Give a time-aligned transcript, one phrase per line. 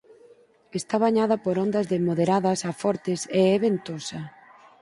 [0.79, 4.21] Está bañada por ondas de moderadas a fortes e é ventosa.